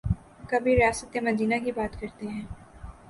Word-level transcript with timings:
کبھی 0.49 0.75
ریاست 0.75 1.17
مدینہ 1.23 1.55
کی 1.63 1.71
بات 1.71 1.99
کرتے 1.99 2.27
ہیں۔ 2.27 2.45